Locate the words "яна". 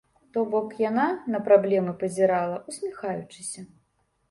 0.89-1.05